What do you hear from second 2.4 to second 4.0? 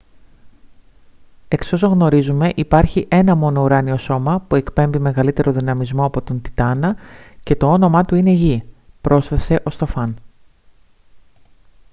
υπάρχει ένα μόνο ουράνιο